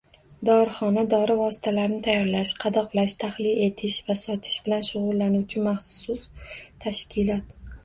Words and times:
Dorixona 0.47 1.01
dori 1.13 1.35
vositalarini 1.41 1.99
tayyorlash, 2.07 2.53
qadoqlash, 2.63 3.17
tahlil 3.25 3.61
etish 3.67 3.99
va 4.09 4.17
sotish 4.23 4.57
bilan 4.71 4.89
shug‘ullanuvchi 4.91 5.65
maxsus 5.71 6.27
tashkilot 6.59 7.57